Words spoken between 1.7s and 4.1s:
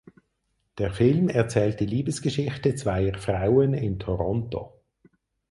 die Liebesgeschichte zweier Frauen in